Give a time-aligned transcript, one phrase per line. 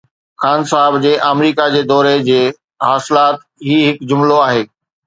[0.41, 2.41] خان صاحب جي آمريڪا جي دوري جي
[2.89, 4.69] حاصلات هي هڪ جملو آهي.